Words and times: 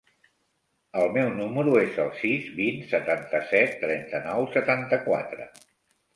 El 1.01 1.11
meu 1.17 1.29
número 1.39 1.75
es 1.81 1.99
el 2.05 2.09
sis, 2.21 2.47
vint, 2.61 2.81
setanta-set, 2.95 3.77
trenta-nou, 3.85 4.51
setanta-quatre. 4.59 5.49